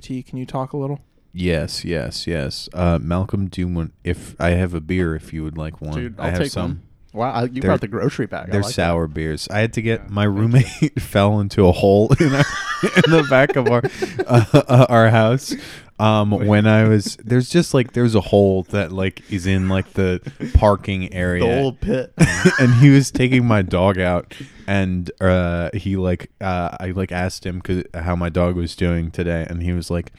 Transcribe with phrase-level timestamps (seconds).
[0.00, 1.00] JT, can you talk a little?
[1.32, 2.68] Yes, yes, yes.
[2.72, 3.92] Uh, Malcolm, do you want?
[4.04, 6.50] If I have a beer, if you would like one, Dude, I I'll have take
[6.52, 6.62] some.
[6.70, 6.82] one.
[7.12, 8.48] Wow, I, you They're- brought the grocery bag.
[8.48, 8.74] I They're like that.
[8.74, 9.48] sour beers.
[9.50, 10.66] I had to get my roommate
[11.00, 12.44] fell into a hole in, our,
[13.04, 13.82] in the back of our
[14.26, 15.54] uh, uh, our house.
[15.98, 19.94] Um, when I was there's just like there's a hole that like is in like
[19.94, 20.20] the
[20.52, 22.12] parking area, The old pit.
[22.60, 24.34] and he was taking my dog out,
[24.66, 29.10] and uh, he like uh, I like asked him 'cause- how my dog was doing
[29.10, 30.12] today, and he was like.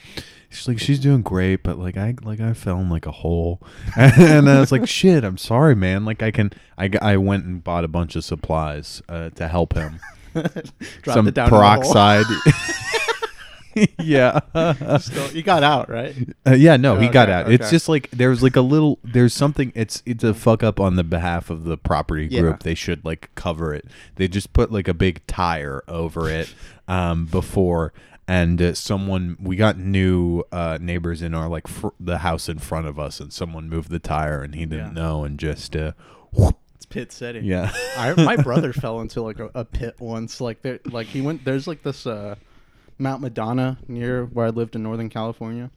[0.50, 3.62] She's like she's doing great, but like I like I fell in like a hole,
[3.98, 5.26] and I was like shit.
[5.26, 6.06] I'm sorry, man.
[6.06, 9.74] Like I can I, I went and bought a bunch of supplies uh, to help
[9.74, 10.00] him.
[11.06, 11.60] Some it down in the hole.
[11.60, 12.26] peroxide.
[14.00, 14.40] yeah.
[15.00, 16.16] Still, you got out, right?
[16.46, 17.52] Uh, yeah, no, he got Okay, out.
[17.52, 20.96] It's just like there's like a little there's something it's it's a fuck up on
[20.96, 22.42] the behalf of the property Yeah.
[22.42, 22.64] group.
[22.64, 23.86] They should like cover it.
[24.16, 26.54] They just put like a big tire over it
[26.88, 27.94] um before
[28.30, 32.58] and uh, someone we got new uh neighbors in our like fr- the house in
[32.60, 35.02] front of us and someone moved the tire and he didn't Yeah.
[35.04, 35.92] know and just uh
[36.78, 37.40] It's Pit City.
[37.40, 37.72] yeah.
[37.98, 40.40] I, my brother fell into like a, a pit once.
[40.40, 41.44] Like there, like he went.
[41.44, 42.36] There's like this uh,
[43.00, 45.72] Mount Madonna near where I lived in Northern California,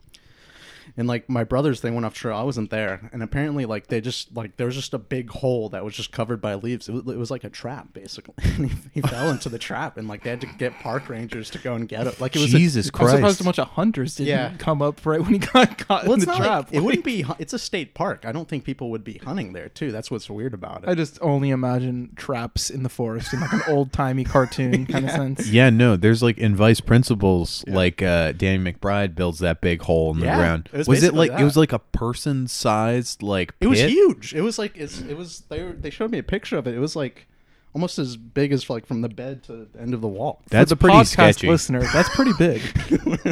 [0.97, 2.37] and like my brothers, they went off trail.
[2.37, 5.69] I wasn't there, and apparently like they just like there was just a big hole
[5.71, 6.89] that was just covered by leaves.
[6.89, 8.35] It was, it was like a trap basically.
[8.43, 11.51] and he, he fell into the trap, and like they had to get park rangers
[11.51, 12.21] to go and get it.
[12.21, 13.15] Like it was a- Jesus I'm Christ.
[13.17, 14.53] surprised a bunch of hunters didn't Yeah.
[14.59, 16.67] come up right when he got caught well, in it's the trap.
[16.67, 17.25] like, it wouldn't be.
[17.39, 18.25] It's a state park.
[18.25, 19.93] I don't think people would be hunting there too.
[19.93, 20.89] That's what's weird about it.
[20.89, 25.05] I just only imagine traps in the forest in like an old timey cartoon kind
[25.05, 25.49] of sense.
[25.49, 30.13] Yeah, no, there's like in Vice Principals, like uh Danny McBride builds that big hole
[30.13, 30.69] in the Yeah, ground.
[30.73, 33.81] it was was it basically like it was like a person sized like It was
[33.81, 34.34] huge.
[34.34, 35.41] It was like it's, it was.
[35.48, 36.75] They were, they showed me a picture of it.
[36.75, 37.27] It was like
[37.72, 40.42] almost as big as like from the bed to the end of the wall.
[40.50, 41.48] That's For the pretty podcast sketchy.
[41.48, 42.61] listener, that's pretty big.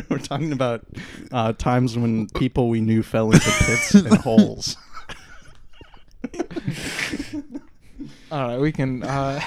[0.08, 0.84] we're talking about
[1.32, 4.76] uh, times when people we knew fell into pits and holes.
[8.30, 9.40] All right, we can uh,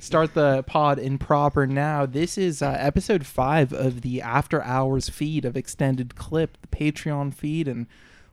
[0.00, 2.06] start the pod in proper now.
[2.06, 7.34] This is uh, episode five of the After Hours feed of Extended Clip, the Patreon
[7.34, 7.68] feed.
[7.68, 7.86] And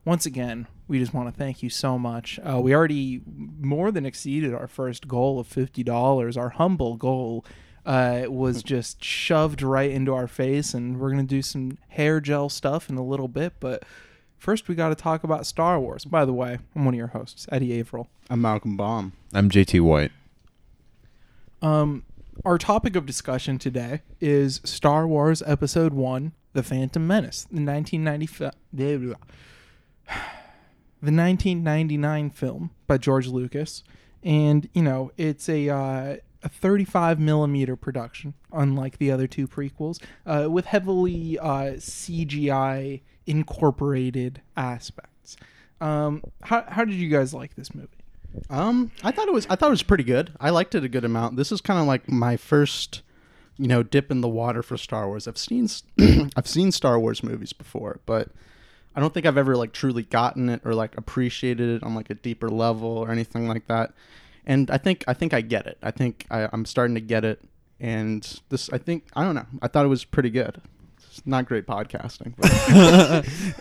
[0.05, 2.39] once again, we just want to thank you so much.
[2.39, 6.37] Uh, we already more than exceeded our first goal of $50.
[6.37, 7.45] Our humble goal
[7.85, 10.73] uh, was just shoved right into our face.
[10.73, 13.53] And we're going to do some hair gel stuff in a little bit.
[13.59, 13.83] But
[14.37, 16.05] first, we got to talk about Star Wars.
[16.05, 18.09] By the way, I'm one of your hosts, Eddie Averill.
[18.29, 19.13] I'm Malcolm Baum.
[19.33, 20.11] I'm JT White.
[21.63, 22.03] Um,
[22.43, 28.51] our topic of discussion today is Star Wars Episode One: The Phantom Menace, the 1995,
[28.73, 29.15] the
[31.01, 33.81] 1999 film by George Lucas,
[34.21, 40.03] and you know it's a uh, a 35 millimeter production, unlike the other two prequels,
[40.25, 45.37] uh, with heavily uh, CGI incorporated aspects.
[45.79, 48.02] Um, how how did you guys like this movie?
[48.49, 49.45] Um, I thought it was.
[49.49, 50.31] I thought it was pretty good.
[50.39, 51.37] I liked it a good amount.
[51.37, 53.01] This is kind of like my first,
[53.57, 55.27] you know, dip in the water for Star Wars.
[55.27, 55.67] I've seen,
[56.35, 58.29] I've seen Star Wars movies before, but
[58.95, 62.09] I don't think I've ever like truly gotten it or like appreciated it on like
[62.09, 63.93] a deeper level or anything like that.
[64.45, 65.77] And I think I think I get it.
[65.81, 67.41] I think I, I'm starting to get it.
[67.79, 69.45] And this, I think, I don't know.
[69.61, 70.61] I thought it was pretty good.
[71.25, 72.33] Not great podcasting.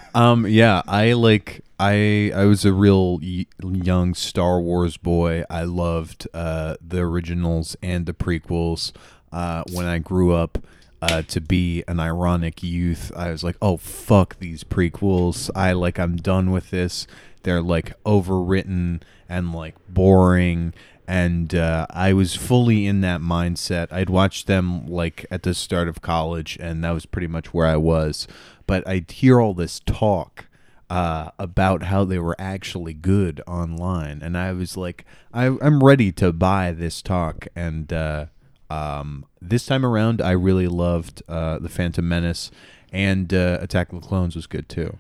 [0.15, 5.45] Um, yeah, I like I I was a real y- young Star Wars boy.
[5.49, 8.93] I loved uh, the originals and the prequels.
[9.33, 10.59] Uh, when I grew up
[11.01, 15.49] uh, to be an ironic youth, I was like, "Oh fuck these prequels!
[15.55, 17.07] I like I'm done with this.
[17.43, 20.75] They're like overwritten and like boring."
[21.07, 23.93] And uh, I was fully in that mindset.
[23.93, 27.67] I'd watched them like at the start of college, and that was pretty much where
[27.67, 28.29] I was.
[28.67, 30.47] But I'd hear all this talk
[30.89, 36.13] uh, about how they were actually good online, and I was like, I, I'm ready
[36.13, 37.49] to buy this talk.
[37.57, 38.27] And uh,
[38.71, 42.51] um, this time around, I really loved uh, the Phantom Menace,
[42.93, 44.99] and uh, Attack of the Clones was good too.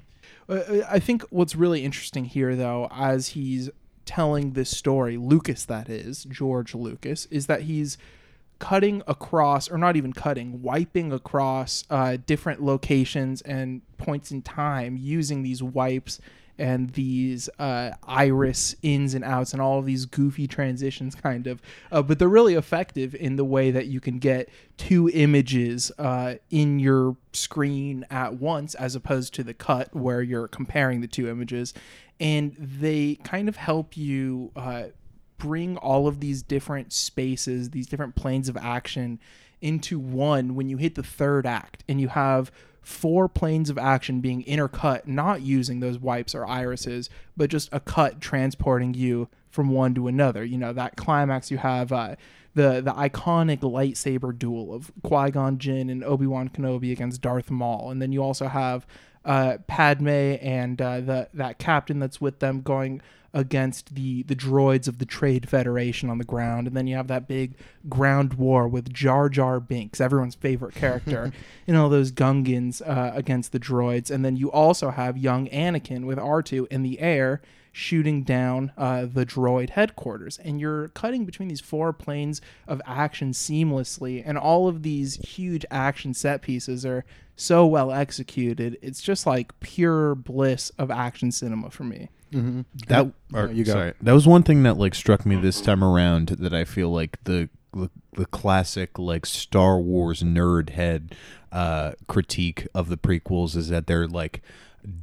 [0.48, 3.70] Uh, I think what's really interesting here, though, as he's
[4.04, 7.98] telling this story, Lucas, that is, George Lucas, is that he's
[8.58, 14.96] cutting across, or not even cutting, wiping across uh, different locations and points in time
[14.96, 16.20] using these wipes
[16.58, 21.60] and these uh, iris ins and outs and all of these goofy transitions, kind of.
[21.90, 26.34] Uh, but they're really effective in the way that you can get two images uh,
[26.50, 31.28] in your screen at once, as opposed to the cut where you're comparing the two
[31.28, 31.74] images.
[32.22, 34.84] And they kind of help you uh,
[35.38, 39.18] bring all of these different spaces, these different planes of action
[39.60, 42.50] into one when you hit the third act and you have
[42.82, 47.80] four planes of action being intercut, not using those wipes or irises, but just a
[47.80, 50.44] cut transporting you from one to another.
[50.44, 52.16] You know, that climax you have uh,
[52.54, 57.50] the the iconic lightsaber duel of Qui Gon Jinn and Obi Wan Kenobi against Darth
[57.50, 58.86] Maul, and then you also have
[59.24, 63.00] uh, Padme and uh, the that captain that's with them going
[63.34, 67.08] against the the droids of the Trade Federation on the ground, and then you have
[67.08, 67.54] that big
[67.88, 71.32] ground war with Jar Jar Binks, everyone's favorite character,
[71.66, 76.04] and all those Gungans uh, against the droids, and then you also have young Anakin
[76.04, 77.40] with R2 in the air
[77.72, 80.38] shooting down uh, the droid headquarters.
[80.38, 85.64] And you're cutting between these four planes of action seamlessly, and all of these huge
[85.70, 88.78] action set pieces are so well executed.
[88.82, 92.10] It's just like pure bliss of action cinema for me.
[92.32, 92.62] Mm-hmm.
[92.88, 93.72] that or, you go.
[93.72, 96.88] sorry that was one thing that like struck me this time around that i feel
[96.88, 101.14] like the the, the classic like star wars nerd head
[101.52, 104.42] uh critique of the prequels is that they're like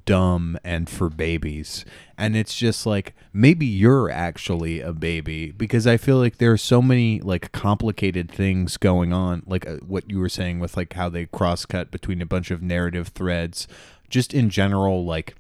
[0.06, 1.86] dumb and for babies
[2.18, 6.58] and it's just like maybe you're actually a baby because i feel like there are
[6.58, 10.94] so many like complicated things going on like uh, what you were saying with like
[10.94, 13.68] how they cross cut between a bunch of narrative threads
[14.10, 15.36] just in general like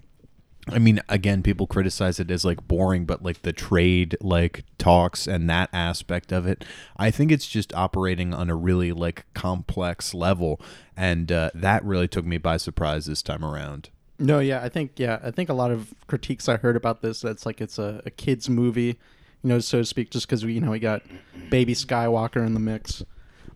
[0.71, 5.27] I mean, again, people criticize it as like boring, but like the trade like talks
[5.27, 6.63] and that aspect of it,
[6.97, 10.59] I think it's just operating on a really like complex level,
[10.95, 13.89] and uh, that really took me by surprise this time around.
[14.19, 17.21] No, yeah, I think yeah, I think a lot of critiques I heard about this
[17.21, 18.99] that's like it's a, a kids movie,
[19.43, 21.03] you know, so to speak, just because we you know we got
[21.49, 23.03] baby Skywalker in the mix.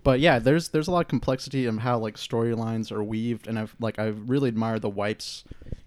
[0.04, 3.60] But yeah, there's there's a lot of complexity in how like storylines are weaved, and
[3.60, 5.44] I've like I really admire the wipes,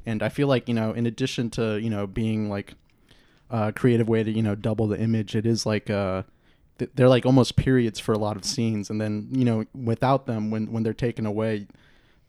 [0.06, 2.74] and I feel like you know in addition to you know being like
[3.50, 6.22] a creative way to you know double the image, it is like uh
[6.94, 10.50] they're like almost periods for a lot of scenes, and then you know without them
[10.50, 11.66] when when they're taken away,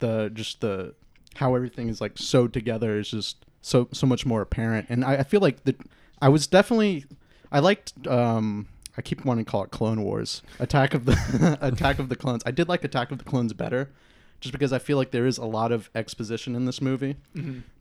[0.00, 0.94] the just the
[1.36, 5.16] how everything is like sewed together is just so so much more apparent, and I,
[5.16, 5.74] I feel like the
[6.20, 7.04] I was definitely
[7.52, 10.42] I liked um I keep wanting to call it Clone Wars.
[10.58, 12.42] Attack of the Attack of the Clones.
[12.44, 13.90] I did like Attack of the Clones better,
[14.40, 17.16] just because I feel like there is a lot of exposition in this movie.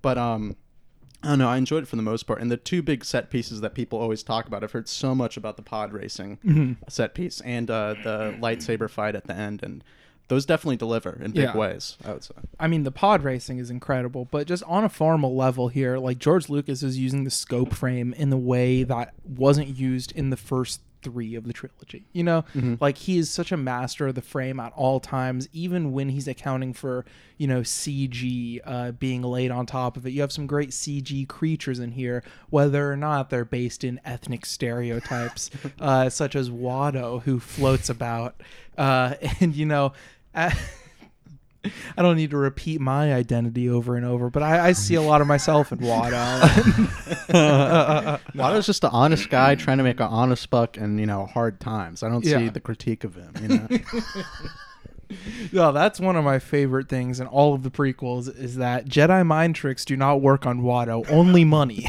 [0.01, 0.55] But um,
[1.23, 1.49] I don't know.
[1.49, 2.41] I enjoyed it for the most part.
[2.41, 4.63] And the two big set pieces that people always talk about.
[4.63, 9.15] I've heard so much about the pod racing set piece and uh, the lightsaber fight
[9.15, 9.83] at the end, and
[10.29, 11.57] those definitely deliver in big Yeah.
[11.57, 11.97] ways.
[12.05, 12.33] I would say.
[12.59, 16.19] I mean, the pod racing is incredible, but just on a formal level here, like
[16.19, 20.37] George Lucas is using the scope frame in the way that wasn't used in the
[20.37, 22.05] first three of the trilogy.
[22.13, 22.45] You know,
[22.79, 26.27] like he is such a master of the frame at all times, even when he's
[26.27, 27.05] accounting for,
[27.37, 30.11] you know, CG uh, being laid on top of it.
[30.11, 34.45] You have some great CG creatures in here, whether or not they're based in ethnic
[34.45, 35.49] stereotypes,
[35.79, 38.41] uh, such as Watto, who floats about.
[38.77, 39.93] Uh, and, you know,
[41.65, 45.01] I don't need to repeat my identity over and over, but I, I see a
[45.01, 46.39] lot of myself in Watto.
[48.35, 51.59] Watto's just an honest guy trying to make an honest buck and you know hard
[51.59, 52.03] times.
[52.03, 52.49] I don't see Yeah.
[52.49, 53.33] the critique of him.
[53.41, 53.67] You know.
[55.53, 59.25] no, that's one of my favorite things in all of the prequels is that Jedi
[59.25, 61.87] mind tricks do not work on Watto, only money.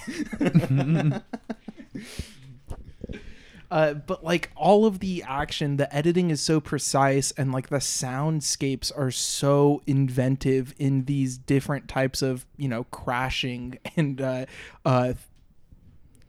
[3.70, 7.76] Uh, but like all of the action, the editing is so precise, and like the
[7.76, 14.46] soundscapes are so inventive in these different types of you know crashing and uh,
[14.84, 15.12] uh,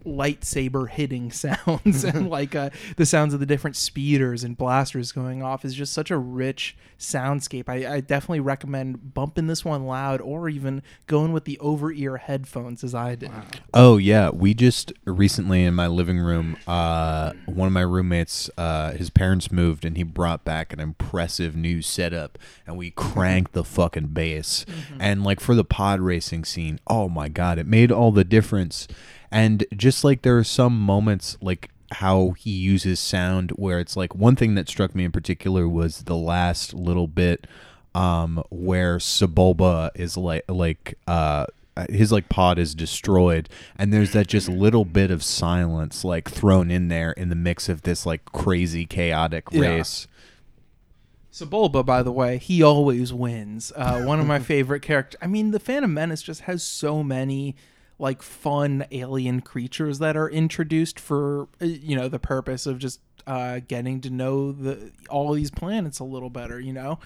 [0.09, 5.43] lightsaber hitting sounds and like uh, the sounds of the different speeders and blasters going
[5.43, 7.69] off is just such a rich soundscape.
[7.69, 12.17] I, I definitely recommend bumping this one loud or even going with the over ear
[12.17, 13.31] headphones as I did.
[13.73, 18.91] Oh yeah, we just recently in my living room, uh, one of my roommates, uh,
[18.91, 22.37] his parents moved, and he brought back an impressive new setup,
[22.67, 24.65] and we cranked the fucking bass,
[24.99, 28.87] and like for the pod racing scene, oh my god, it made all the difference,
[29.31, 34.13] and just like there are some moments like how he uses sound where it's like
[34.15, 37.47] one thing that struck me in particular was the last little bit
[37.95, 41.45] um where Sebulba is like like uh
[41.89, 46.69] his like pod is destroyed and there's that just little bit of silence like thrown
[46.69, 49.61] in there in the mix of this like crazy chaotic Yeah.
[49.61, 50.07] race
[51.31, 53.71] Sebulba, by the way, he always wins.
[53.75, 55.19] Uh, one of my favorite characters.
[55.21, 57.55] I mean, the Phantom Menace just has so many
[57.99, 63.01] like fun alien creatures that are introduced for uh, you know the purpose of just
[63.27, 66.59] uh, getting to know the all these planets a little better.
[66.59, 66.99] You know,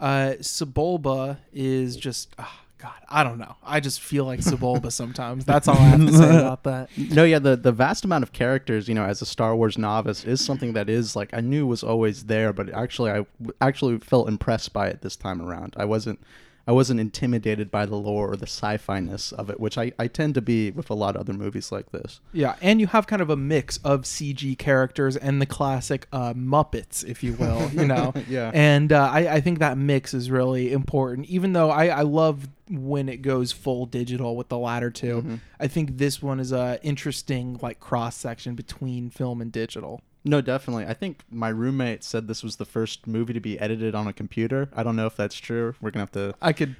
[0.00, 2.34] uh, Sebulba is just.
[2.38, 3.56] ah, God, I don't know.
[3.64, 5.46] I just feel like Sebulba sometimes.
[5.46, 6.90] That's all I have to say about that.
[6.96, 10.24] no, yeah, the the vast amount of characters, you know, as a Star Wars novice,
[10.24, 13.24] is something that is like I knew was always there, but actually, I
[13.62, 15.74] actually felt impressed by it this time around.
[15.78, 16.20] I wasn't,
[16.66, 20.08] I wasn't intimidated by the lore or the sci-fi ness of it, which I, I
[20.08, 22.20] tend to be with a lot of other movies like this.
[22.32, 26.34] Yeah, and you have kind of a mix of CG characters and the classic uh,
[26.34, 28.12] Muppets, if you will, you know.
[28.28, 28.50] Yeah.
[28.52, 31.28] And uh, I, I think that mix is really important.
[31.28, 35.34] Even though I, I love when it goes full digital with the latter 2 Mm-hmm.
[35.60, 40.02] I think this one is a interesting like cross section between film and digital.
[40.26, 40.86] No, definitely.
[40.86, 44.12] I think my roommate said this was the first movie to be edited on a
[44.12, 44.68] computer.
[44.74, 45.74] I don't know if that's true.
[45.80, 46.34] We're gonna have to.
[46.42, 46.74] I could,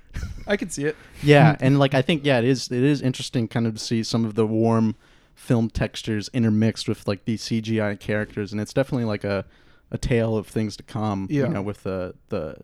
[0.48, 0.96] I could see it.
[1.22, 2.70] Yeah, and like I think yeah, it is.
[2.70, 4.96] It is interesting, kind of to see some of the warm
[5.34, 9.44] film textures intermixed with like these CGI characters, and it's definitely like a
[9.92, 11.28] a tale of things to come.
[11.30, 11.44] Yeah.
[11.44, 12.56] You know, with the the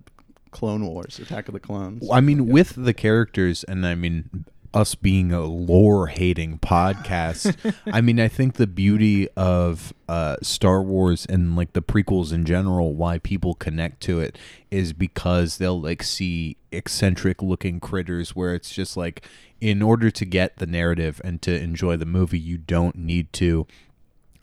[0.50, 2.08] Clone Wars, Attack of the Clones.
[2.10, 8.00] I mean, with the characters, and I mean, us being a lore hating podcast, I
[8.00, 12.94] mean, I think the beauty of uh, Star Wars and like the prequels in general,
[12.94, 14.38] why people connect to it
[14.70, 19.26] is because they'll like see eccentric looking critters where it's just like,
[19.60, 23.66] in order to get the narrative and to enjoy the movie, you don't need to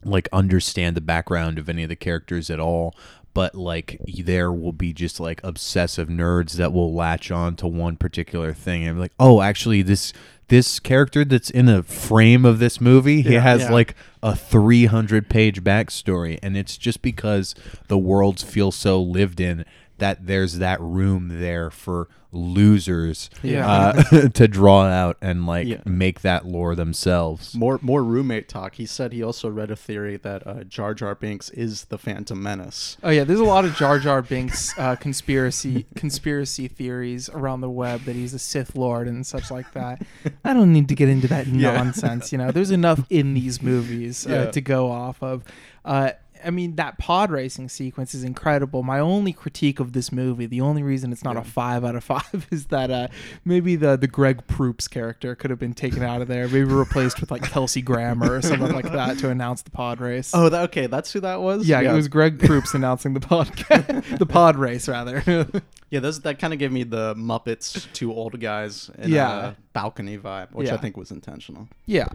[0.03, 2.95] like understand the background of any of the characters at all
[3.33, 7.95] but like there will be just like obsessive nerds that will latch on to one
[7.95, 10.13] particular thing and be like oh actually this
[10.47, 13.71] this character that's in a frame of this movie he Yeah, has yeah.
[13.71, 17.53] like a 300 page backstory and it's just because
[17.87, 19.63] the worlds feel so lived in
[19.99, 23.67] that there's that room there for losers Yeah.
[23.67, 25.81] uh, to draw out and like Yeah.
[25.85, 28.75] make that lore themselves More more roommate talk.
[28.75, 32.41] He said he also read a theory that uh, Jar Jar Binks is the Phantom
[32.41, 32.97] Menace.
[33.01, 37.69] Oh yeah, there's a lot of Jar Jar Binks uh, conspiracy conspiracy theories around the
[37.69, 40.01] web that he's a Sith Lord and such like that.
[40.45, 41.73] I don't need to get into that Yeah.
[41.73, 42.31] nonsense.
[42.31, 44.51] You know, there's enough in these movies uh, Yeah.
[44.51, 45.43] to go off of.
[46.45, 48.83] I mean, that pod racing sequence is incredible.
[48.83, 52.03] My only critique of this movie, the only reason it's not a five out of
[52.03, 53.07] five, is that uh,
[53.45, 57.19] maybe the the Greg Proops character could have been taken out of there, maybe replaced
[57.21, 60.31] with like Kelsey Grammer or something like that to announce the pod race.
[60.33, 61.67] Oh, that, okay, that's who that was.
[61.67, 65.45] Yeah, it was Greg Proops announcing the podcast, the pod race rather.
[65.91, 69.47] Yeah, those that kind of gave me the Muppets two old guys in Yeah.
[69.47, 71.67] a balcony vibe, which I think was intentional.
[71.87, 72.09] yeah,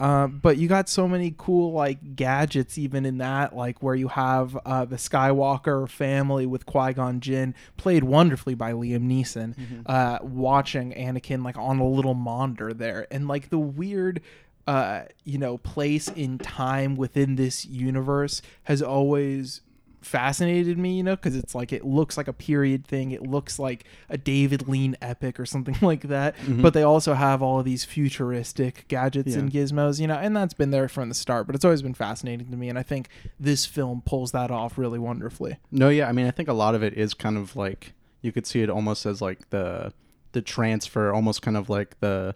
[0.00, 4.08] uh, but you got so many cool like gadgets even in that, like where you
[4.08, 9.54] have uh, the Skywalker family with Qui Gon Jinn, played wonderfully by Liam Neeson,
[9.86, 14.20] uh, watching Anakin like on a little monitor there, and like the weird.
[14.66, 19.62] Uh, you know, place in time within this universe has always
[20.02, 23.10] fascinated me, you know, because it's like it looks like a period thing.
[23.10, 26.34] It looks like a David Lean epic or something like that.
[26.48, 30.54] But they also have all of these futuristic gadgets and gizmos, you know, and that's
[30.54, 31.46] been there from the start.
[31.46, 34.78] But it's always been fascinating to me, and I think this film pulls that off
[34.78, 35.56] really wonderfully.
[35.70, 37.92] No, yeah, I mean, I think a lot of it is kind of like
[38.22, 39.92] you could see it almost as like the
[40.32, 42.34] the transfer, almost kind of like the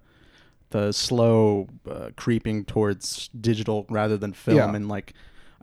[0.70, 4.74] the slow uh, creeping towards digital rather than film, Yeah.
[4.74, 5.12] and like,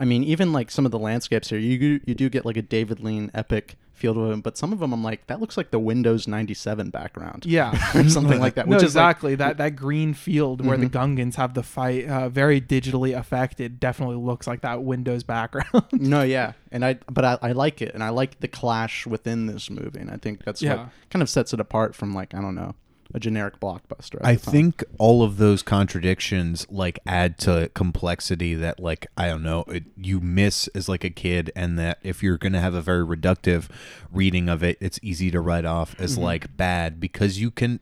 [0.01, 2.57] I mean, even like some of the landscapes here, you do- you do get like
[2.57, 5.55] a David Lean epic feel to them, but some of them I'm like, that looks
[5.57, 7.69] like the Windows ninety seven background, Yeah.
[7.95, 8.65] or something like that.
[8.67, 9.35] no, Which like, exactly.
[9.35, 14.15] that that green field where the Gungans have the fight, uh, very digitally affected, definitely
[14.15, 15.85] looks like that Windows background.
[15.91, 19.45] No, yeah, and I but I, I like it, and I like the clash within
[19.45, 20.77] this movie, and I think that's Yeah.
[20.77, 22.73] what kind of sets it apart from like I don't know
[23.13, 24.19] a generic blockbuster.
[24.23, 29.63] I think all of those contradictions like add to complexity that like I don't know
[29.67, 33.05] it, you miss as like a kid, and that if you're gonna have a very
[33.05, 33.69] reductive
[34.11, 36.23] reading of it, it's easy to write off as mm-hmm.
[36.23, 37.79] like bad because you can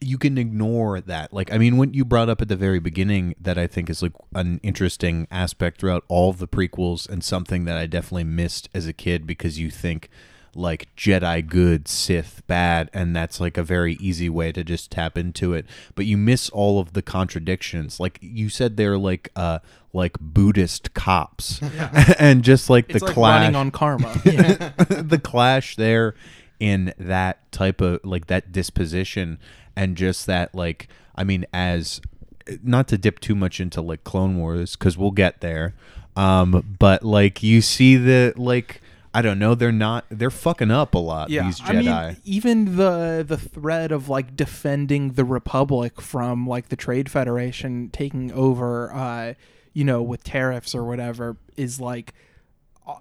[0.00, 1.32] you can ignore that.
[1.32, 4.02] Like I mean, when you brought up at the very beginning that I think is
[4.02, 8.68] like an interesting aspect throughout all of the prequels and something that I definitely missed
[8.74, 10.08] as a kid because you think
[10.54, 15.16] like Jedi good, Sith bad, and that's like a very easy way to just tap
[15.16, 15.66] into it.
[15.94, 18.00] But you miss all of the contradictions.
[18.00, 19.60] Like you said, they're like uh
[19.92, 21.60] like Buddhist cops,
[22.18, 24.12] and just like the it's like clash, running on karma.
[24.24, 26.14] the clash there
[26.60, 29.38] in that type of like that disposition,
[29.76, 32.00] and just that like I mean as
[32.62, 35.74] not to dip too much into like Clone Wars because we'll get there.
[36.16, 38.80] Um, but like you see the like
[39.18, 42.06] I don't know they're not they're fucking up a lot yeah, these I Jedi.
[42.06, 47.90] mean, even the the thread of like defending the Republic from like the Trade Federation
[47.90, 49.34] taking over, uh,
[49.72, 52.14] you know, with tariffs or whatever, is like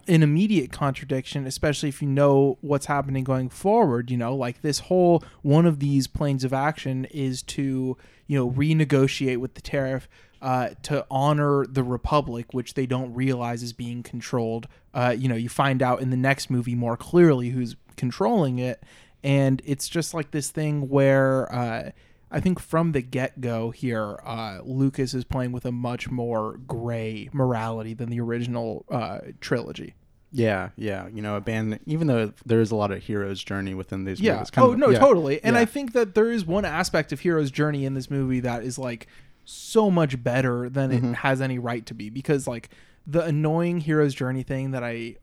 [0.07, 4.09] an immediate contradiction, especially if you know what's happening going forward.
[4.09, 7.95] You know, like this whole one of these planes of action is to
[8.25, 10.09] you know renegotiate with the tariff
[10.41, 14.67] uh, to honor the republic, which they don't realize is being controlled.
[14.93, 18.83] Uh, you know, you find out in the next movie more clearly who's controlling it,
[19.23, 21.91] and it's just like this thing where uh,
[22.31, 26.57] I think from the get go here, uh, Lucas is playing with a much more
[26.67, 29.95] gray morality than the original uh, trilogy.
[30.29, 31.07] Yeah, yeah.
[31.07, 31.79] You know, abandon.
[31.85, 34.33] Even though there is a lot of hero's journey within these Yeah.
[34.33, 34.51] movies.
[34.51, 34.99] kind Oh of- no, yeah.
[34.99, 35.41] totally.
[35.41, 35.61] And Yeah.
[35.61, 38.77] I think that there is one aspect of Hero's journey in this movie that is
[38.77, 39.07] like
[39.49, 41.11] so much better than Mm-hmm.
[41.13, 42.69] it has any right to be because like
[43.05, 45.15] the annoying Hero's journey thing that I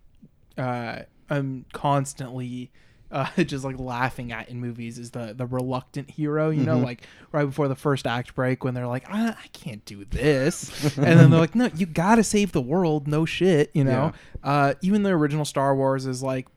[0.56, 2.70] uh I'm constantly
[3.10, 6.84] uh, just like laughing at in movies is the the reluctant hero, you know, Mhm.
[6.84, 10.96] like right before the first act break when they're like, I, I can't do this,
[10.96, 14.12] and then they're like, No, you gotta save the world, no shit, you know.
[14.42, 16.48] Uh, even the original Star Wars is like,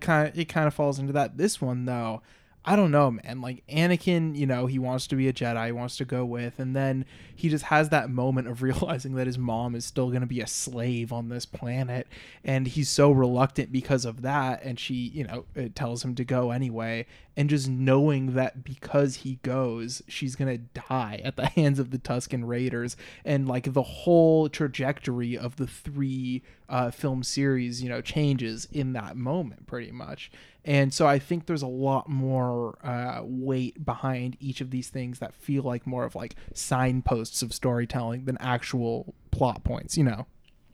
[0.00, 1.36] kind it kind of falls into that.
[1.36, 2.22] This one though,
[2.68, 3.40] I don't know, man.
[3.40, 6.58] Like Anakin, you know, he wants to be a Jedi, he wants to go with,
[6.58, 10.20] and then he just has that moment of realizing that his mom is still going
[10.20, 12.06] to be a slave on this planet,
[12.44, 14.62] and he's so reluctant because of that.
[14.62, 17.06] And she, you know, it tells him to go anyway,
[17.38, 21.90] and just knowing that because he goes, she's going to die at the hands of
[21.90, 27.88] the Tusken Raiders, and like the whole trajectory of the three uh, film series, you
[27.88, 30.30] know, changes in that moment pretty much.
[30.64, 35.18] And so I think there's a lot more uh, weight behind each of these things
[35.18, 40.26] that feel like more of like signposts of storytelling than actual plot points, you know?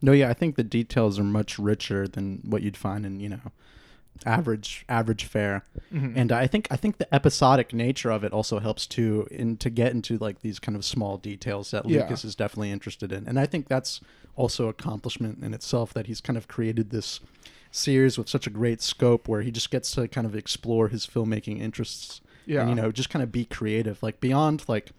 [0.02, 3.28] No, yeah, I think the details are much richer than what you'd find in you
[3.28, 3.52] know
[4.26, 5.64] average average fare.
[5.92, 6.16] Mm-hmm.
[6.18, 9.70] And I think I think the episodic nature of it also helps to in to
[9.70, 12.02] get into like these kind of small details that Yeah.
[12.02, 13.26] Lucas is definitely interested in.
[13.28, 14.00] And I think that's
[14.36, 17.20] also accomplishment in itself that he's kind of created this
[17.70, 21.06] series with such a great scope where he just gets to kind of explore his
[21.06, 22.60] filmmaking interests Yeah.
[22.60, 24.90] and you know just kind of be creative like beyond like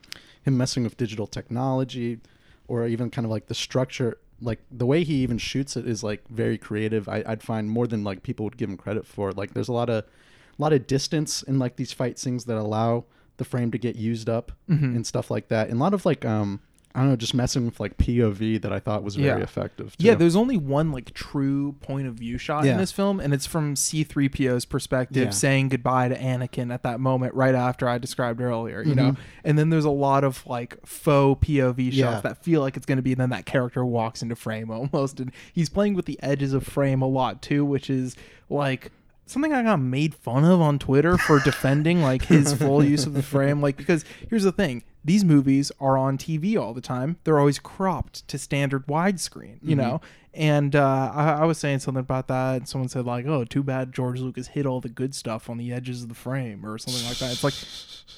[0.44, 2.20] him messing with digital technology
[2.68, 6.04] or even kind of like the structure like the way he even shoots it is
[6.04, 7.08] like very creative.
[7.08, 9.32] I, i'd find more than like people would give him credit for.
[9.32, 12.58] Like there's a lot of a lot of distance in like these fight scenes that
[12.58, 13.06] allow
[13.38, 14.96] the frame to get used up Mhm.
[14.96, 15.70] and stuff like that.
[15.70, 16.60] And a lot of like um
[16.96, 19.44] i don't know just messing with like pov that i thought was very Yeah.
[19.44, 23.34] effective Yeah, there's only one like true point of view shot in this film, and
[23.34, 25.30] it's from C3PO's perspective Yeah.
[25.30, 29.12] saying goodbye to Anakin at that moment right after I described earlier, you know?
[29.12, 29.18] Mhm.
[29.44, 32.20] And then there's a lot of like faux POV shots Yeah.
[32.22, 35.20] that feel like it's going to be, and then that character walks into frame almost.
[35.20, 38.16] And he's playing with the edges of frame a lot too, which is
[38.50, 38.92] like
[39.26, 43.14] something I got made fun of on Twitter for defending like his full use of
[43.14, 43.62] the frame.
[43.62, 47.18] Like, because here's the thing these movies are on TV all the time.
[47.24, 50.02] They're always cropped to standard widescreen, you know?
[50.34, 53.64] And uh, I, I was saying something about that, and someone said, like, oh, too
[53.64, 56.78] bad George Lucas hid all the good stuff on the edges of the frame or
[56.78, 57.32] something like that.
[57.32, 57.54] It's like,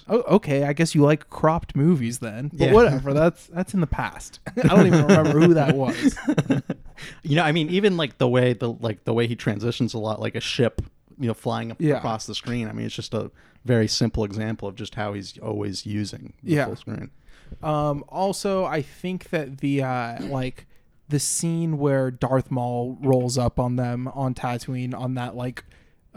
[0.09, 2.47] oh, okay, I guess you like cropped movies then.
[2.53, 2.73] But Yeah.
[2.73, 4.39] whatever, that's that's in the past.
[4.57, 6.17] I don't even remember who that was.
[7.21, 9.99] you know i mean even like the way the like the way he transitions a
[9.99, 10.81] lot like a ship
[11.19, 11.97] you know flying Yeah.
[11.97, 13.29] across the screen i mean it's just a
[13.67, 16.65] very simple example of just how he's always using the Yeah.
[16.65, 17.09] full screen
[17.61, 20.65] Um, also, I think that the uh, like
[21.09, 25.63] the scene where Darth Maul rolls up on them on Tatooine on that like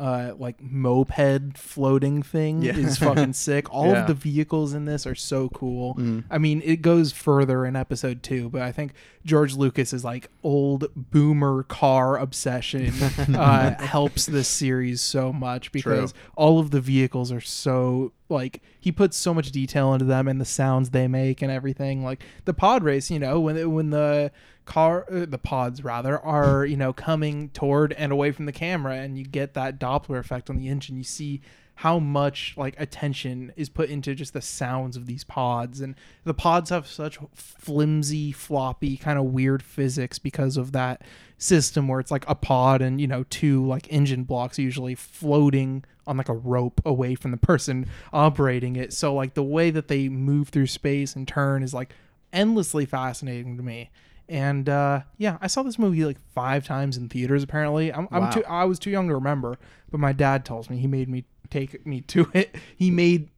[0.01, 2.77] uh like moped floating thing Yeah.
[2.77, 3.73] is fucking sick.
[3.73, 4.01] All Yeah.
[4.03, 5.95] of the vehicles in this are so cool.
[5.97, 6.25] Mm.
[6.31, 8.93] I mean, it goes further in episode 2, but I think
[9.27, 12.93] George Lucas is like old boomer car obsession
[13.35, 18.93] uh helps this series so much because all of the vehicles are so like he
[18.93, 22.05] puts so much detail into them and the sounds they make and everything.
[22.05, 24.33] Like the pod race you know when when the
[24.65, 28.95] car uh, the pods rather are you know coming toward and away from the camera
[28.95, 31.41] and you get that doppler effect on the engine you see
[31.81, 36.35] how much like attention is put into just the sounds of these pods and the
[36.35, 41.01] pods have such flimsy floppy kind of weird physics because of that
[41.39, 45.83] system where it's like a pod and you know two like engine blocks usually floating
[46.07, 49.89] on like a rope away from the person operating it so like the way that
[49.89, 51.95] they move through space and turn is like
[52.31, 53.89] endlessly fascinating to me
[54.29, 57.43] and uh, yeah, I saw this movie like five times in theaters.
[57.43, 58.45] Apparently, I'm, I'm too.
[58.45, 59.59] I was too young to remember,
[59.91, 62.55] but my dad tells me he made me take me to it.
[62.77, 63.31] He made,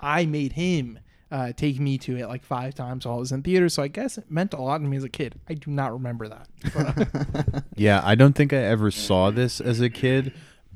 [0.00, 0.98] I made him
[1.30, 3.68] uh, take me to it like five times while I was in theater.
[3.68, 5.40] So I guess it meant a lot to me as a kid.
[5.48, 6.48] I do not remember that.
[7.54, 10.32] But, Yeah, I don't think I ever saw this as a kid,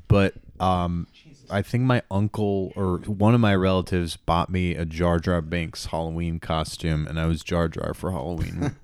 [0.07, 1.07] but um,
[1.49, 5.87] I think my uncle or one of my relatives bought me a Jar Jar Binks
[5.87, 8.75] Halloween costume, and I was Jar Jar for Halloween.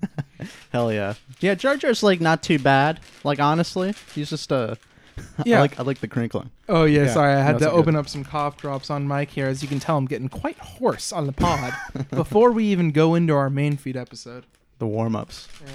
[0.72, 4.76] hell yeah yeah jar jar's like not too bad like honestly he's just uh
[5.44, 5.58] Yeah.
[5.58, 6.50] I like I like the crinkling.
[6.68, 7.78] oh yeah, Yeah, sorry, I had that's to good.
[7.78, 9.46] open up some cough drops on mic here.
[9.46, 11.72] As you can tell, I'm getting quite hoarse on the pod
[12.10, 14.44] before we even go into our main feed episode.
[14.78, 15.48] The warm ups.
[15.64, 15.70] Yeah.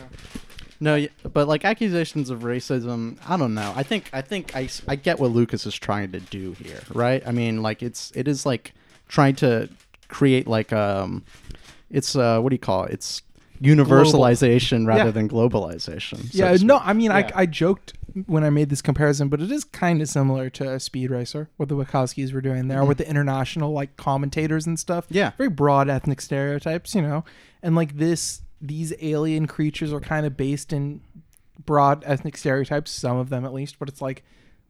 [0.79, 3.71] No, y- but like accusations of racism, I don't know.
[3.75, 6.81] I think I think I, s- I get what Lucas is trying to do here,
[6.93, 7.23] right?
[7.25, 8.73] I mean, like it's it is like
[9.07, 9.69] trying to
[10.09, 11.23] create like um
[11.89, 12.93] it's uh what do you call it?
[12.93, 13.21] It's
[13.61, 15.11] universalization rather Yeah.
[15.11, 16.31] than globalization.
[16.31, 16.77] so yeah, no.
[16.77, 17.29] I mean, Yeah.
[17.35, 17.93] I, I joked
[18.27, 21.69] when I made this comparison, but it is kind of similar to Speed Racer, what
[21.69, 25.05] the Wachowskis were doing there with the international like commentators and stuff.
[25.05, 25.15] Mm-hmm.
[25.15, 25.31] Yeah.
[25.37, 27.23] very broad ethnic stereotypes, you know,
[27.61, 31.01] and like this, these alien creatures are kind of based in
[31.65, 33.79] broad ethnic stereotypes, some of them at least.
[33.79, 34.23] But it's like,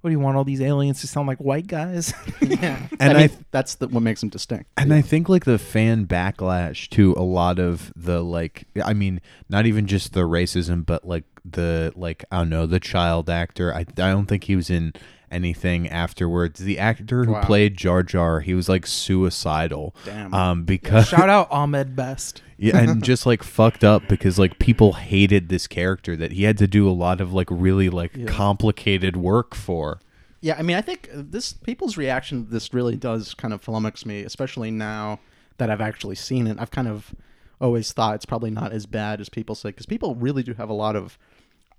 [0.03, 2.13] what do you want all these aliens to sound like white guys?
[2.41, 2.87] yeah.
[2.99, 4.69] And I mean, I- that's the, what makes them distinct.
[4.75, 9.21] And I think like the fan backlash to a lot of the like I mean
[9.47, 13.73] not even just the racism but like the like I don't know the child actor
[13.73, 14.91] I I don't think he was in
[15.33, 17.41] anything afterwards the actor who Wow.
[17.43, 20.33] played Jar Jar he was like suicidal Damn.
[20.33, 22.41] um because Shout out Ahmed Best.
[22.57, 26.57] yeah, and just like fucked up because like people hated this character that he had
[26.59, 28.25] to do a lot of like really like Yeah.
[28.27, 29.99] complicated work for
[30.41, 34.05] Yeah, I mean, I think this people's reaction to this really does kind of flummox
[34.05, 35.19] me, especially now
[35.57, 36.57] that I've actually seen it.
[36.59, 37.13] I've kind of
[37.61, 40.69] always thought it's probably not as bad as people say because people really do have
[40.69, 41.17] a lot of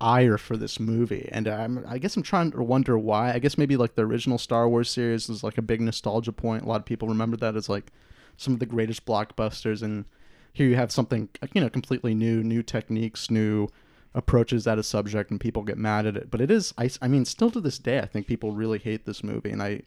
[0.01, 3.33] ire for this movie, and I'm, I guess I'm trying to wonder why.
[3.33, 6.63] I guess maybe like the original Star Wars series is like a big nostalgia point.
[6.63, 7.91] A lot of people remember that as like
[8.37, 10.05] some of the greatest blockbusters, and
[10.53, 13.69] here you have something you know completely new, new techniques, new
[14.15, 16.31] approaches at a subject and people get mad at it.
[16.31, 19.05] But it is I, I mean still to this day i think people really hate
[19.05, 19.51] this movie.
[19.51, 19.81] And i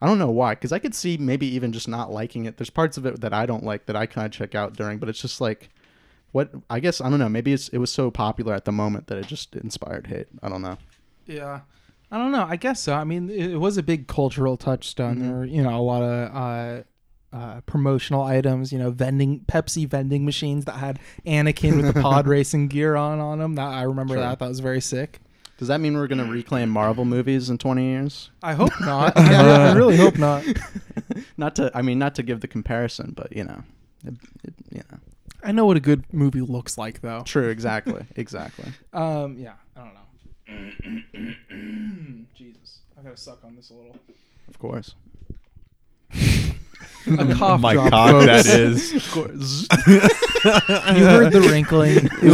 [0.00, 2.58] i don't know why because i could see maybe even just not liking it.
[2.58, 4.98] There's parts of it that i don't like that i kind of check out during
[4.98, 5.70] but it's just like
[6.32, 9.06] what i guess i don't know maybe it's, it was so popular at the moment
[9.08, 10.76] that it just inspired hate i don't know
[11.26, 11.60] Yeah.
[12.12, 12.42] I don't know.
[12.44, 12.92] I guess so.
[12.94, 15.18] I mean, it, it was a big cultural touchstone.
[15.18, 15.20] Mhm.
[15.20, 19.86] There were, you know, a lot of uh, uh, promotional items, you know, vending Pepsi
[19.86, 23.54] vending machines that had Anakin with the pod racing gear on on them.
[23.54, 24.24] That I remember Sure.
[24.24, 24.40] that.
[24.40, 25.20] That was very sick.
[25.58, 29.12] does that mean we're going to reclaim marvel movies in 20 years I hope not.
[29.16, 30.42] yeah, I really hope not.
[31.36, 33.62] not to i mean not to give the comparison but you know
[34.04, 34.98] it, it, you know
[35.42, 37.22] I know what a good movie looks like, though.
[37.24, 40.00] true exactly exactly Um, yeah, I don't know.
[42.34, 43.96] Jesus, I gotta suck on this a little.
[44.48, 44.94] of course
[47.18, 48.26] A cough my drop, cock folks.
[48.26, 49.66] that is of course
[50.96, 52.08] You heard the wrinkling.
[52.22, 52.30] It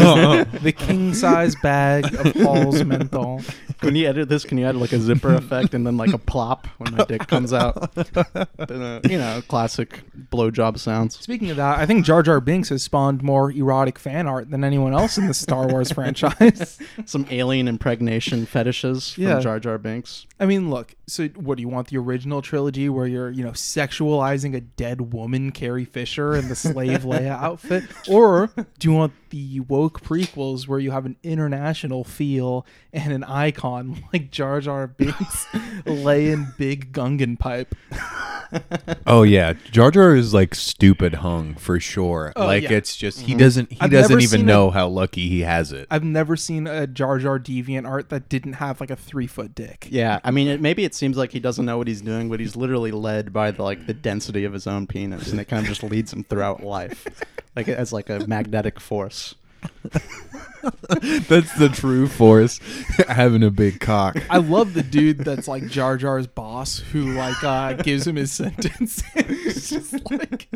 [0.54, 3.42] was the king size bag of Halls menthol.
[3.80, 6.18] When you edit this, can you add like a zipper effect and then like a
[6.18, 7.92] plop when my dick comes out?
[8.58, 11.18] Uh, you know, classic blowjob sounds.
[11.18, 14.64] Speaking of that, I think Jar Jar Binks has spawned more erotic fan art than
[14.64, 16.78] anyone else in the Star Wars franchise.
[17.04, 19.40] Some alien impregnation fetishes from Yeah.
[19.40, 20.26] Jar Jar Binks.
[20.40, 20.94] I mean, look.
[21.06, 21.88] So, what do you want?
[21.88, 26.56] The original trilogy where you're, you know, sexualizing a dead woman, Carrie Fisher, in the
[26.56, 32.04] slave Leia outfit, or do you want the woke prequels where you have an international
[32.04, 33.65] feel and an icon
[34.12, 35.46] like Jar Jar Binks
[35.86, 37.74] laying big Gungan pipe?
[39.06, 42.32] Oh yeah, Jar Jar is like stupid hung for sure.
[42.36, 42.72] Oh, like yeah.
[42.72, 43.38] it's just he mm-hmm.
[43.38, 45.88] doesn't he I've doesn't even seen know how lucky he has it.
[45.90, 49.54] I've never seen a Jar Jar deviant art that didn't have like a three foot
[49.54, 49.88] dick.
[49.90, 52.38] Yeah, I mean, it, maybe it seems like he doesn't know what he's doing, but
[52.38, 55.62] he's literally led by the like the density of his own penis, and it kind
[55.62, 57.06] of just leads him throughout life,
[57.56, 59.34] like as like a magnetic force.
[61.28, 62.60] That's the true force
[63.08, 64.16] having a big cock.
[64.28, 68.32] I love the dude that's like Jar Jar's boss who like uh, gives him his
[68.32, 69.02] sentence.
[69.14, 70.48] it's just like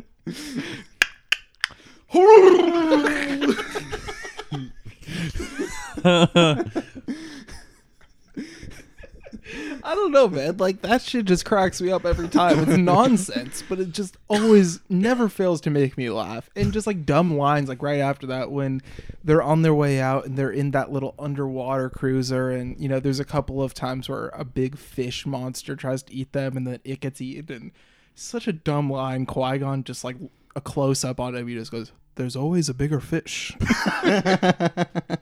[9.82, 10.56] I don't know, man.
[10.56, 12.58] Like that shit just cracks me up every time.
[12.60, 16.50] It's nonsense, but it just always never fails to make me laugh.
[16.56, 18.82] And just like dumb lines, like right after that, when
[19.24, 23.00] they're on their way out and they're in that little underwater cruiser, and you know,
[23.00, 26.66] there's a couple of times where a big fish monster tries to eat them, and
[26.66, 27.54] then it gets eaten.
[27.54, 27.72] And
[28.14, 29.26] such a dumb line.
[29.26, 30.16] Qui Gon just like
[30.56, 33.56] a close up on him, he just goes, "There's always a bigger fish."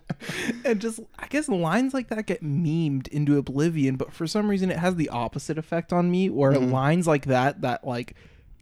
[0.65, 4.71] and just I guess lines like that get memed into oblivion, but for some reason
[4.71, 6.73] it has the opposite effect on me where Mm-hmm.
[6.73, 8.15] lines like that that like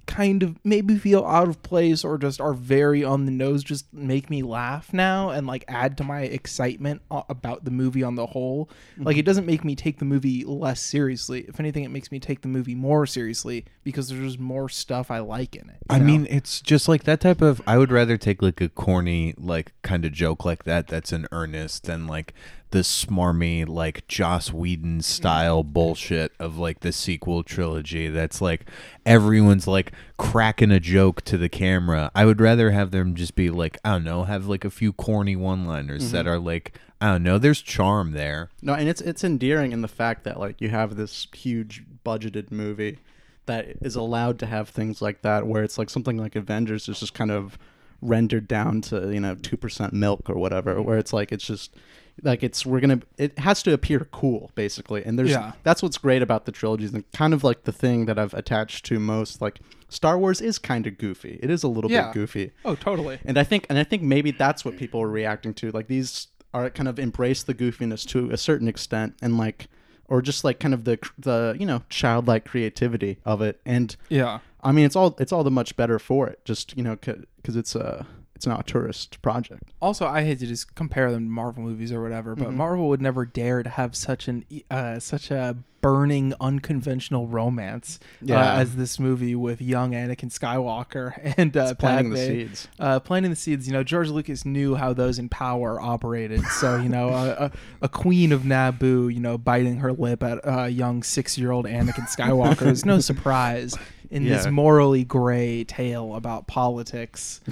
[0.07, 3.93] kind of maybe feel out of place or just are very on the nose just
[3.93, 8.27] make me laugh now and like add to my excitement about the movie on the
[8.27, 8.71] whole.
[8.97, 9.21] Like Mm-hmm.
[9.21, 11.45] it doesn't make me take the movie less seriously.
[11.49, 15.11] If anything it makes me take the movie more seriously because there's just more stuff
[15.11, 15.79] I like in it.
[15.91, 16.05] I know?
[16.05, 17.61] mean, it's just like that type of.
[17.67, 20.87] I would rather take like a corny, like kind of joke like that.
[20.87, 22.33] That's in earnest than like
[22.77, 25.73] the smarmy like Joss Whedon style Mm.
[25.73, 28.67] bullshit of like the sequel trilogy that's like
[29.07, 32.11] everyone's like cracking a joke to the camera.
[32.15, 34.93] I would rather have them just be like, I don't know, have like a few
[34.93, 36.13] corny one-liners Mm-hmm.
[36.13, 38.51] that are like, I don't know, there's charm there.
[38.61, 42.51] No, and it's it's endearing in the fact that like you have this huge budgeted
[42.51, 42.99] movie
[43.47, 47.01] that is allowed to have things like that, where it's like something like Avengers is
[47.01, 47.59] just kind of
[48.03, 51.75] rendered down to you know two percent milk or whatever, where it's like it's just
[52.23, 55.53] like it's we're gonna it has to appear cool basically, and there's Yeah.
[55.63, 58.85] that's what's great about the trilogies and kind of like the thing that I've attached
[58.87, 59.41] to most.
[59.43, 62.07] Like Star Wars is kind of goofy, it is a little Yeah.
[62.07, 63.19] bit goofy, Oh, totally.
[63.25, 65.71] and I think and I think maybe that's what people are reacting to.
[65.71, 69.69] Like these are kind of embrace the goofiness to a certain extent and like
[70.09, 73.61] or just like kind of the the you know childlike creativity of it.
[73.67, 74.39] And Yeah.
[74.63, 76.45] I mean it's all it's all the much better for it.
[76.47, 79.73] Just you know because it's a it's not a tourist project.
[79.81, 83.01] Also, I hate to just compare them to Marvel movies or whatever, but Marvel would
[83.03, 88.41] never dare to have such an uh, such a burning, unconventional romance Yeah.
[88.41, 92.69] uh, as this movie with young Anakin Skywalker and uh, planting the seeds.
[92.79, 93.67] Uh, planting the seeds.
[93.67, 96.43] You know, George Lucas knew how those in power operated.
[96.45, 100.41] So you know, a, a, a queen of Naboo, you know, biting her lip at
[100.45, 103.75] a young six-year-old Anakin Skywalker is no surprise
[104.11, 107.41] in this morally gray tale about politics.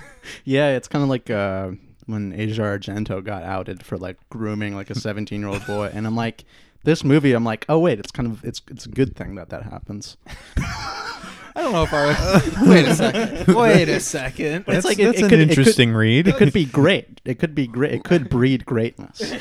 [0.44, 1.70] Yeah, it's kind of like uh,
[2.06, 6.06] when Asia Argento got outed for like grooming like a 17 year old boy, and
[6.06, 6.44] I'm like,
[6.84, 9.50] this movie, I'm like, oh wait, it's kind of it's it's a good thing that
[9.50, 10.16] that happens.
[10.58, 12.68] I don't know if I.
[12.68, 13.54] wait a second.
[13.54, 14.64] Wait a second.
[14.68, 16.28] It's like it- that's it an could- it could- interesting read.
[16.28, 17.20] It could be great.
[17.24, 17.92] It could be great.
[17.94, 19.32] It could breed greatness.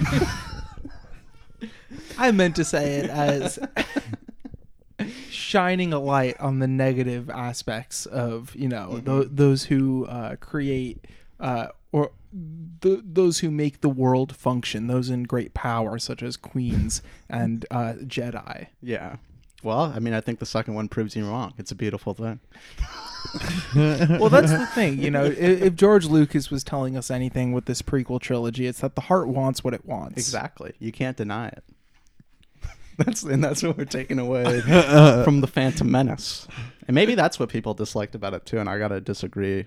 [2.17, 3.59] I meant to say it as
[5.55, 11.05] shining a light on the negative aspects of you know tho- those who uh, create
[11.39, 12.11] uh, or
[12.81, 14.87] th- those who make the world function.
[14.87, 18.67] Those in great power, such as queens and uh, Jedi.
[18.81, 19.17] Yeah.
[19.63, 21.53] Well, I mean, I think the second one proves you wrong.
[21.57, 22.39] It's a beautiful thing.
[23.75, 25.23] well, that's the thing, you know.
[25.23, 29.01] If, if George Lucas was telling us anything with this prequel trilogy, it's that the
[29.01, 30.17] heart wants what it wants.
[30.17, 30.73] Exactly.
[30.77, 31.63] You can't deny it.
[33.05, 34.61] That's and that's what we're taking away
[35.25, 36.47] from the Phantom Menace.
[36.87, 38.59] And maybe that's what people disliked about it too.
[38.59, 39.65] And I gotta disagree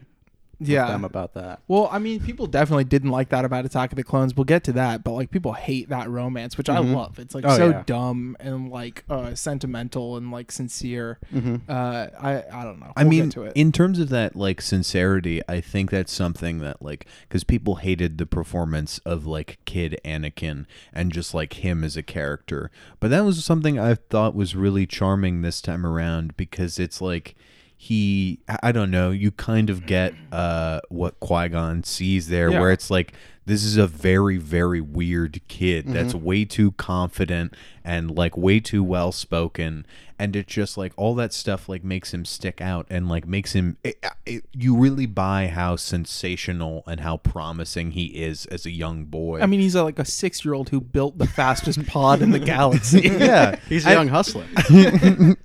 [0.60, 0.86] Yeah.
[0.88, 1.60] them about that.
[1.68, 4.34] Well, I mean, people definitely didn't like that about Attack of the Clones.
[4.36, 6.94] We'll get to that, but like people hate that romance, which I Mhm.
[6.94, 7.18] love.
[7.18, 7.82] It's like Oh, so yeah.
[7.86, 11.18] dumb and like uh, sentimental and like sincere.
[11.34, 11.56] Mm-hmm.
[11.68, 12.92] Uh, I I don't know.
[12.96, 13.52] I We'll mean, get to it.
[13.54, 18.18] in terms of that like sincerity, I think that's something that like because people hated
[18.18, 23.24] the performance of like Kid Anakin and just like him as a character, but that
[23.24, 27.36] was something I thought was really charming this time around because it's like
[27.80, 32.50] he I- I don't know you kind of get uh what Qui Gon sees there
[32.50, 32.60] Yeah.
[32.60, 33.12] where it's like
[33.46, 38.82] this is a very very weird kid that's way too confident and like way too
[38.84, 39.86] well spoken
[40.18, 43.52] and it's just like all that stuff like makes him stick out and like makes
[43.54, 48.70] him it, it, you really buy how sensational and how promising he is as a
[48.72, 51.86] young boy I mean, he's a, like a six year old who built the fastest
[51.86, 53.02] pod in the galaxy.
[53.02, 54.44] yeah He's a young hustler.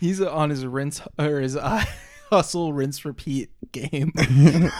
[0.00, 1.84] he's on his rinse or his uh,
[2.30, 4.12] hustle, rinse, repeat game.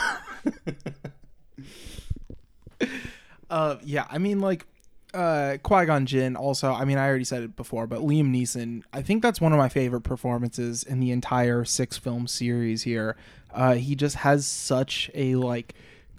[3.51, 4.67] uh, yeah, I mean, like
[5.15, 6.37] uh, Qui Gon Jinn.
[6.37, 8.83] Also, I mean, I already said it before, but Liam Neeson.
[8.93, 12.83] I think that's one of my favorite performances in the entire six film series.
[12.83, 13.17] Here,
[13.53, 15.75] uh, he just has such a like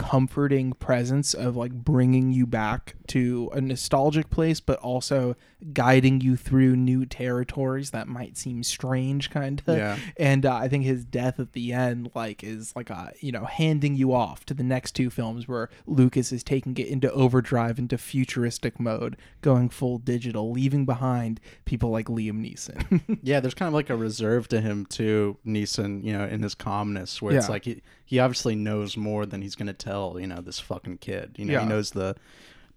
[0.06, 5.36] comforting presence of like bringing you back to a nostalgic place but also
[5.74, 9.98] guiding you through new territories that might seem strange kind of Yeah.
[10.18, 13.46] and uh, i think his death at the end like is like a you know
[13.46, 17.78] handing you off to the next two films where lucas is taking it into overdrive
[17.78, 23.02] into futuristic mode going full digital leaving behind people like liam neeson.
[23.24, 26.56] Yeah, there's kind of like a reserve to him too, Neeson, you know, in his
[26.56, 30.41] calmness, where it's like he, he obviously knows more than he's gonna tell, you know,
[30.41, 31.36] this fucking kid.
[31.38, 31.62] You know, Yeah.
[31.62, 32.15] he knows the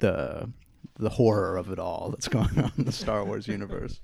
[0.00, 0.50] the
[0.98, 4.00] the horror of it all that's going on in the Star Wars universe.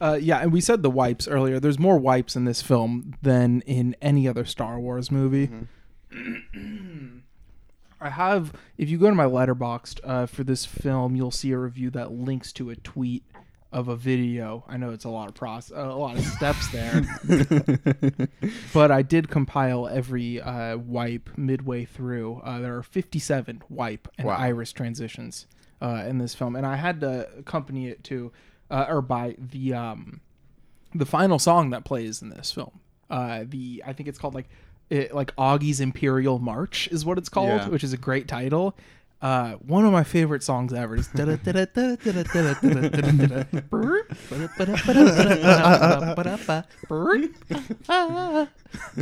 [0.00, 1.60] Uh, yeah, and we said the wipes earlier.
[1.60, 5.48] There's more wipes in this film than in any other Star Wars movie.
[8.00, 11.58] I have, if you go to my letterboxd uh, for this film, you'll see a
[11.58, 13.22] review that links to a tweet
[13.72, 14.64] of a video.
[14.68, 17.02] I know it's a lot of process, a lot of steps there,
[18.74, 22.40] but I did compile every uh, wipe midway through.
[22.44, 24.36] Uh, there are 57 wipe and Wow.
[24.36, 25.46] iris transitions
[25.80, 28.32] uh, in this film, and I had to accompany it to,
[28.70, 30.20] uh, or by the um,
[30.94, 32.80] the final song that plays in this film.
[33.10, 34.48] Uh, the I think it's called like
[34.90, 37.68] it, like Augie's Imperial March is what it's called, Yeah.
[37.68, 38.76] which is a great title.
[39.22, 41.08] Uh, one of my favorite songs ever is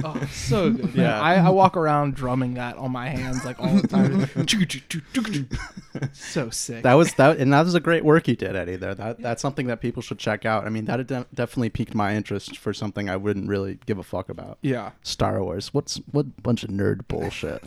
[0.04, 1.20] oh so good Yeah.
[1.20, 4.28] I, I walk around drumming that on my hands like all the time
[6.12, 8.76] so sick That was that, and that was a great work you did, Eddie.
[8.76, 10.66] There, that that's something that people should check out.
[10.66, 14.02] I mean, that de- definitely piqued my interest for something I wouldn't really give a
[14.02, 14.58] fuck about.
[14.62, 15.72] yeah Star Wars.
[15.72, 17.62] What's what bunch of nerd bullshit.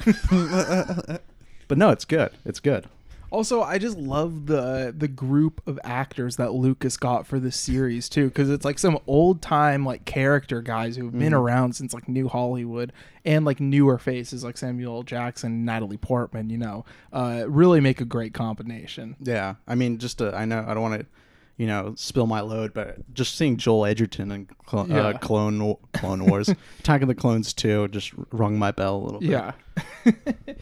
[1.68, 2.32] But no, it's good.
[2.46, 2.86] It's good.
[3.32, 8.08] Also, I just love the the group of actors that Lucas got for this series
[8.08, 12.08] too, because it's like some old time like character guys who've been around since like
[12.08, 12.94] New Hollywood,
[13.26, 15.02] and like newer faces like Samuel L.
[15.04, 16.52] Jackson, Natalie Portman.
[16.52, 19.16] You know, uh, really make a great combination.
[19.20, 21.08] Yeah, I mean, just to, I know I don't want to,
[21.58, 25.08] you know, spill my load, but just seeing Joel Edgerton and Clo- Yeah.
[25.08, 26.50] uh, Clone Clone Wars,
[26.82, 29.30] Attack of the Clones too, just rung my bell a little bit.
[29.32, 29.54] Yeah.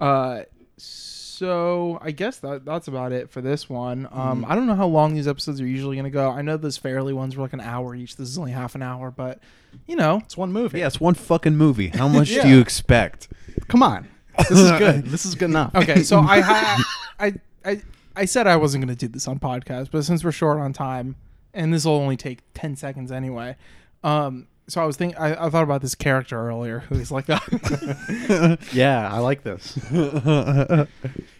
[0.00, 0.42] uh,
[0.76, 4.08] so I guess that that's about it for this one.
[4.12, 6.30] Um, I don't know how long these episodes are usually going to go.
[6.30, 8.16] I know those Farrelly ones were like an hour each.
[8.16, 9.40] This is only half an hour, but
[9.86, 10.78] you know, it's one movie.
[10.78, 11.88] Yeah, it's one fucking movie.
[11.88, 12.42] How much Yeah.
[12.44, 13.28] do you expect?
[13.68, 15.04] come on, this is good.
[15.06, 15.74] this is good enough.
[15.74, 16.02] okay.
[16.02, 16.82] So I had
[17.18, 17.82] I I
[18.16, 20.72] I said I wasn't going to do this on podcast, but since we're short on
[20.72, 21.16] time,
[21.52, 23.56] and this will only take ten seconds anyway.
[24.04, 28.58] Um, so I was thinking, I, I thought about this character earlier who's like a
[28.72, 29.74] yeah, I like this.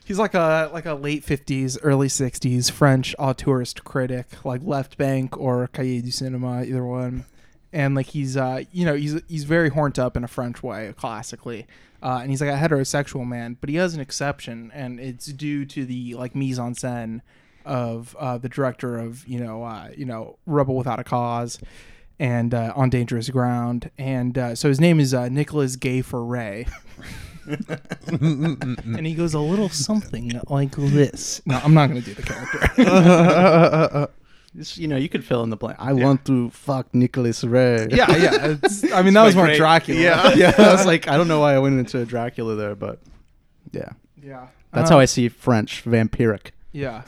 [0.05, 5.39] He's like a like a late fifties, early sixties French auteurist critic, like Left Bank
[5.39, 7.25] or Cahiers du Cinema, either one.
[7.73, 10.93] And like he's uh you know he's he's very horned up in a French way,
[10.97, 11.67] classically,
[12.03, 15.65] uh, and he's like a heterosexual man, but he has an exception, and it's due
[15.65, 17.23] to the like mise en scène
[17.65, 21.59] of uh, the director of you know uh, you know Rebel Without a Cause
[22.19, 26.67] and uh, On Dangerous Ground, and uh, so his name is uh, Nicholas Gay Ray.
[28.07, 31.43] and he goes a little something like this.
[31.47, 34.09] No, I'm not going to do the character.
[34.57, 35.79] This, you know, you could fill in the blank.
[35.81, 37.89] I want to fuck Nicholas Ray.
[37.91, 38.55] yeah, yeah.
[38.63, 40.01] It's, I mean, that was more great- Dracula.
[40.01, 40.53] Yeah, yeah.
[40.57, 43.01] I was like, I don't know why I went into a Dracula there, but
[43.73, 43.89] yeah,
[44.23, 44.47] yeah.
[44.73, 46.53] that's Uh, how I see French vampiric.
[46.71, 47.03] Yeah.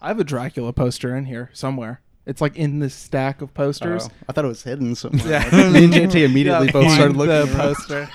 [0.00, 2.00] I have a Dracula poster in here somewhere.
[2.26, 4.08] It's like in this stack of posters.
[4.10, 5.26] Oh, I thought it was hidden somewhere.
[5.28, 5.50] Yeah.
[5.70, 7.34] Me and JT immediately Yeah, both started looking.
[7.34, 8.10] at the poster.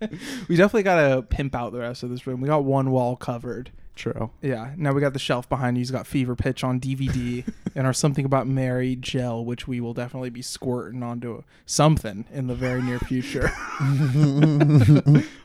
[0.48, 2.40] we definitely got to pimp out the rest of this room.
[2.40, 3.70] We got one wall covered.
[3.96, 4.30] True.
[4.42, 4.72] Yeah.
[4.76, 5.80] Now we got the shelf behind you.
[5.80, 9.94] He's got Fever Pitch on DVD and our Something About Mary gel, which we will
[9.94, 13.52] definitely be squirting onto something in the very near future.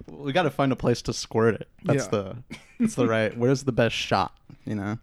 [0.07, 1.67] We got to find a place to squirt it.
[1.83, 2.09] That's Yeah.
[2.09, 2.37] the.
[2.79, 3.37] That's the right.
[3.37, 4.33] Where's the best shot?
[4.65, 4.99] You know.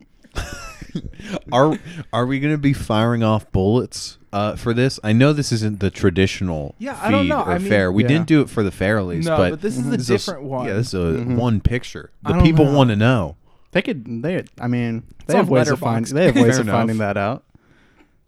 [1.53, 1.79] Are
[2.13, 4.99] are we going to be firing off bullets uh, for this?
[5.05, 7.41] I know this isn't the traditional Yeah, feed I don't know.
[7.41, 7.91] or I mean- fair.
[7.93, 8.09] We Yeah.
[8.09, 10.67] didn't do it for the Farrellys, No, but, but this is a this different one.
[10.67, 11.37] Yeah, this is a Mhm.
[11.37, 12.11] one picture.
[12.25, 13.37] The people want to know.
[13.73, 14.23] They could.
[14.23, 14.45] They.
[14.61, 16.15] I mean, It's they have ways of finding.
[16.15, 16.75] They have ways Fair of enough.
[16.81, 17.45] finding that out.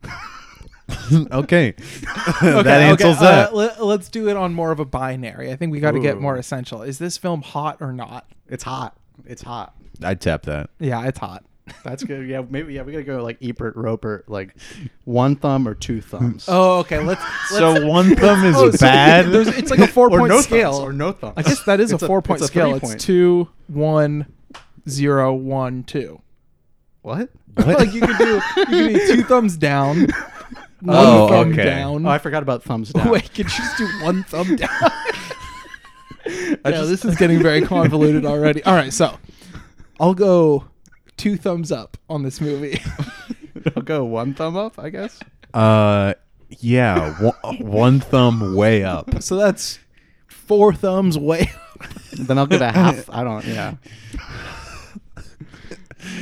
[1.32, 3.52] okay, Okay, that answers okay, that.
[3.52, 5.52] Uh, let, let's do it on more of a binary.
[5.52, 6.80] I think we got to get more essential.
[6.82, 8.26] Is this film hot or not?
[8.48, 8.96] It's hot.
[9.26, 9.74] It's hot.
[10.02, 10.70] I'd tap that.
[10.78, 11.44] Yeah, it's hot.
[11.84, 12.28] That's good.
[12.28, 12.74] Yeah, maybe.
[12.74, 14.54] Yeah, we gotta go like Ebert Roeper, like
[15.04, 16.44] one thumb or two thumbs.
[16.48, 16.98] Oh, okay.
[17.00, 17.22] Let's.
[17.50, 19.26] So one thumb is Oh, so bad.
[19.32, 20.72] there's- it's like a four or point no scale.
[20.72, 21.34] thumbs, or no thumbs.
[21.36, 22.70] I guess that is a It's four point it's a scale.
[22.72, 22.94] three-point.
[22.94, 24.26] It's two, one,
[24.88, 26.20] zero, one, two.
[27.02, 27.30] What?
[27.56, 30.00] like you could do, you could do two thumbs down,
[30.80, 31.64] one Oh, thumb okay.
[31.64, 32.06] down.
[32.06, 33.08] Oh, I forgot about thumbs down.
[33.10, 34.68] Wait, could you just do one thumb down?
[34.70, 38.62] I yeah, just- this is getting very convoluted already.
[38.64, 39.16] All right, so
[39.98, 40.64] I'll go
[41.18, 42.80] two thumbs up on this movie.
[43.76, 45.20] I'll go one thumb up, I guess.
[45.52, 46.14] Uh,
[46.48, 49.22] yeah, one, one thumb way up.
[49.22, 49.78] so that's
[50.26, 51.50] four thumbs way.
[52.18, 53.08] Then I'll give a half.
[53.10, 53.44] I don't.
[53.44, 53.74] Yeah.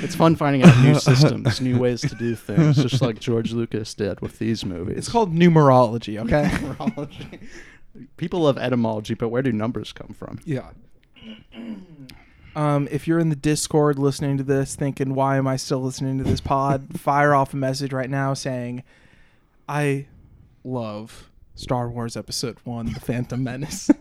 [0.02, 3.94] It's fun finding out new systems, new ways to do things, just like George Lucas
[3.94, 4.96] did with these movies.
[4.98, 6.18] It's called numerology.
[6.20, 6.48] Okay.
[6.52, 7.48] numerology.
[8.16, 10.40] People love etymology, but where do numbers come from?
[10.44, 10.70] Yeah.
[12.56, 16.16] Um, if you're in the Discord listening to this, thinking, why am I still listening
[16.16, 16.98] to this pod?
[16.98, 18.82] fire off a message right now saying,
[19.68, 20.06] I
[20.64, 23.90] love Star Wars Episode 1 The Phantom Menace.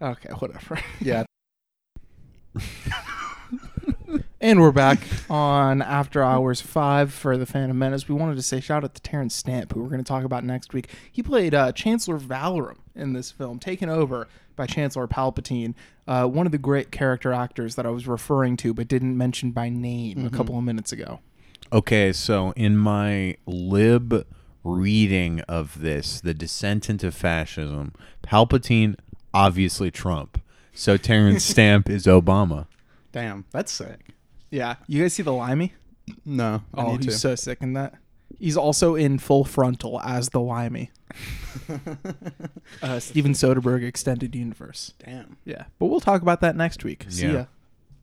[0.00, 0.80] okay, whatever.
[1.02, 1.24] Yeah.
[4.44, 4.98] And we're back
[5.30, 8.10] on After Hours 5 for The Phantom Menace.
[8.10, 10.44] We wanted to say shout out to Terence Stamp, who we're going to talk about
[10.44, 10.90] next week.
[11.10, 15.72] He played uh, Chancellor Valorum in this film, taken over by Chancellor Palpatine,
[16.06, 19.50] uh, one of the great character actors that I was referring to but didn't mention
[19.52, 21.20] by name a couple of minutes ago.
[21.72, 24.26] Okay, so in my lib
[24.62, 28.96] reading of this, the descent into fascism, Palpatine
[29.32, 30.38] obviously Trump.
[30.74, 32.66] So Terence Stamp is Obama.
[33.10, 34.13] Damn, that's sick.
[34.54, 35.72] Yeah, you guys see the Limey?
[36.24, 37.18] No, I Oh, need he's to.
[37.18, 37.94] so sick in that.
[38.38, 40.90] He's also in Full Frontal as the Limey.
[42.82, 44.92] uh, Steven Soderbergh extended universe.
[45.04, 45.36] Damn.
[45.44, 47.06] Yeah, but we'll talk about that next week.
[47.08, 47.32] See Yeah.
[47.32, 47.44] ya.